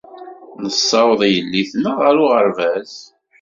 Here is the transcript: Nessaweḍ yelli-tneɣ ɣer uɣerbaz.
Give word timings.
Nessaweḍ 0.61 1.21
yelli-tneɣ 1.33 1.95
ɣer 2.03 2.15
uɣerbaz. 2.23 2.93